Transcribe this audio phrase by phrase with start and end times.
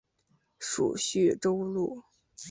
[0.57, 2.01] 属叙州路。